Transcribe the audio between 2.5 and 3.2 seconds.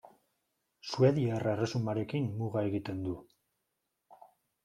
egiten du.